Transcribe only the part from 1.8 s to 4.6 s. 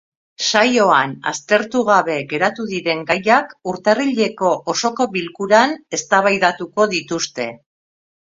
gabe geratu diren gaiak urtarrileko